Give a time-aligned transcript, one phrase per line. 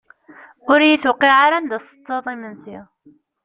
[0.71, 2.79] Ur yi-tewqiε ara anda tettetteḍ imensi.